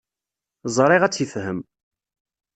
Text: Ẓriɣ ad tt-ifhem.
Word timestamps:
Ẓriɣ 0.75 1.01
ad 1.03 1.11
tt-ifhem. 1.13 1.59